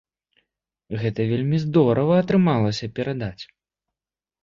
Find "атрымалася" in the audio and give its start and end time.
2.25-2.93